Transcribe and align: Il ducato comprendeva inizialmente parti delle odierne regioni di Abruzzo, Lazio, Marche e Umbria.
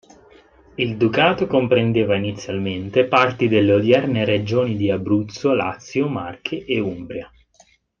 Il 0.77 0.97
ducato 0.97 1.45
comprendeva 1.45 2.15
inizialmente 2.15 3.05
parti 3.05 3.47
delle 3.47 3.73
odierne 3.73 4.25
regioni 4.25 4.75
di 4.75 4.89
Abruzzo, 4.89 5.53
Lazio, 5.53 6.07
Marche 6.07 6.65
e 6.65 6.79
Umbria. 6.79 7.31